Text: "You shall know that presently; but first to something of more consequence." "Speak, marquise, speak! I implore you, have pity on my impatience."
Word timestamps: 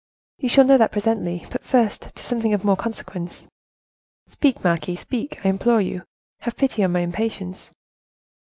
"You 0.39 0.49
shall 0.49 0.63
know 0.65 0.79
that 0.79 0.91
presently; 0.91 1.45
but 1.51 1.63
first 1.63 2.15
to 2.15 2.23
something 2.23 2.55
of 2.55 2.63
more 2.63 2.75
consequence." 2.75 3.45
"Speak, 4.25 4.63
marquise, 4.63 5.01
speak! 5.01 5.39
I 5.45 5.49
implore 5.49 5.79
you, 5.79 6.05
have 6.39 6.57
pity 6.57 6.83
on 6.83 6.91
my 6.93 7.01
impatience." 7.01 7.71